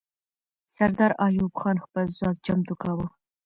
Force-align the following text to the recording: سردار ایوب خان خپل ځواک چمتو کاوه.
سردار 0.75 1.11
ایوب 1.25 1.53
خان 1.61 1.77
خپل 1.85 2.05
ځواک 2.17 2.37
چمتو 2.45 2.73
کاوه. 2.81 3.07